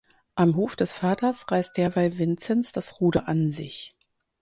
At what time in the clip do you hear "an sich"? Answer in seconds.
3.27-3.95